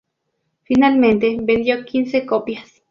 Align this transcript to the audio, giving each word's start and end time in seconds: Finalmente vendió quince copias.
Finalmente 0.63 1.37
vendió 1.39 1.85
quince 1.85 2.25
copias. 2.25 2.73